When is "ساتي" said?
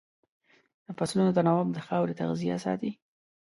2.65-2.91